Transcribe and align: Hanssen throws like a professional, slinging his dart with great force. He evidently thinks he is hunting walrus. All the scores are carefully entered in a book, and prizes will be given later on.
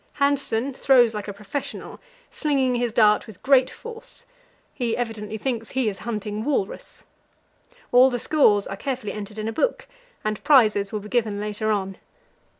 Hanssen 0.19 0.73
throws 0.75 1.13
like 1.13 1.27
a 1.27 1.31
professional, 1.33 1.99
slinging 2.31 2.73
his 2.73 2.91
dart 2.91 3.27
with 3.27 3.43
great 3.43 3.69
force. 3.69 4.25
He 4.73 4.97
evidently 4.97 5.37
thinks 5.37 5.69
he 5.69 5.89
is 5.89 5.99
hunting 5.99 6.43
walrus. 6.43 7.03
All 7.91 8.09
the 8.09 8.17
scores 8.17 8.65
are 8.65 8.75
carefully 8.77 9.11
entered 9.13 9.37
in 9.37 9.47
a 9.47 9.53
book, 9.53 9.87
and 10.25 10.43
prizes 10.43 10.91
will 10.91 11.01
be 11.01 11.09
given 11.09 11.39
later 11.39 11.69
on. 11.69 11.97